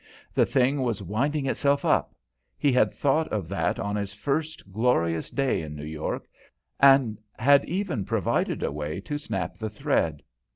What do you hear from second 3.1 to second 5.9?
of that on his first glorious day in New